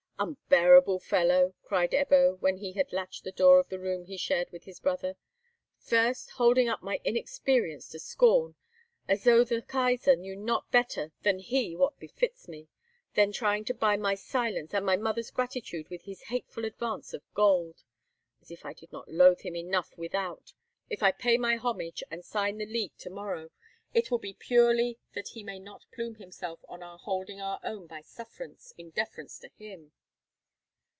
"Unbearable 0.21 0.99
fellow!" 0.99 1.55
cried 1.63 1.93
Ebbo, 1.95 2.39
when 2.41 2.57
he 2.57 2.73
had 2.73 2.93
latched 2.93 3.23
the 3.23 3.31
door 3.31 3.57
of 3.57 3.69
the 3.69 3.79
room 3.79 4.05
he 4.05 4.17
shared 4.17 4.51
with 4.51 4.65
his 4.65 4.79
brother. 4.79 5.15
"First, 5.79 6.29
holding 6.31 6.69
up 6.69 6.83
my 6.83 7.01
inexperience 7.03 7.89
to 7.89 7.97
scorn! 7.97 8.53
As 9.07 9.23
though 9.23 9.43
the 9.43 9.63
Kaisar 9.63 10.15
knew 10.15 10.35
not 10.35 10.69
better 10.69 11.11
than 11.23 11.39
he 11.39 11.75
what 11.75 11.97
befits 11.99 12.47
me! 12.47 12.67
Then 13.15 13.31
trying 13.31 13.65
to 13.65 13.73
buy 13.73 13.97
my 13.97 14.13
silence 14.13 14.75
and 14.75 14.85
my 14.85 14.95
mother's 14.95 15.31
gratitude 15.31 15.89
with 15.89 16.03
his 16.03 16.25
hateful 16.25 16.65
advance 16.65 17.15
of 17.15 17.23
gold. 17.33 17.81
As 18.43 18.51
if 18.51 18.63
I 18.63 18.73
did 18.73 18.91
not 18.91 19.09
loathe 19.09 19.41
him 19.41 19.55
enough 19.55 19.97
without! 19.97 20.53
If 20.87 21.01
I 21.01 21.11
pay 21.13 21.39
my 21.39 21.55
homage, 21.55 22.03
and 22.11 22.23
sign 22.23 22.59
the 22.59 22.67
League 22.67 22.95
to 22.99 23.09
morrow, 23.09 23.49
it 23.91 24.11
will 24.11 24.19
be 24.19 24.33
purely 24.35 24.99
that 25.15 25.29
he 25.29 25.41
may 25.41 25.57
not 25.57 25.87
plume 25.91 26.13
himself 26.17 26.59
on 26.69 26.83
our 26.83 26.99
holding 26.99 27.41
our 27.41 27.59
own 27.63 27.87
by 27.87 28.01
sufferance, 28.01 28.71
in 28.77 28.91
deference 28.91 29.39
to 29.39 29.49
him." 29.57 29.93